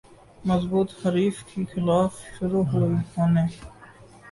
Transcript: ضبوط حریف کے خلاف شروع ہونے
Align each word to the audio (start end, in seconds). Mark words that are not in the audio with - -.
ضبوط 0.53 0.89
حریف 1.01 1.43
کے 1.49 1.65
خلاف 1.73 2.11
شروع 2.39 2.63
ہونے 2.73 3.45